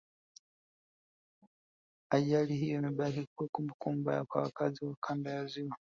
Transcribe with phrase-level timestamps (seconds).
[2.09, 5.77] Ajali hiyo imebaki kuwa kumbukumbu mbaya kwa wakazi wa Kanda ya Ziwa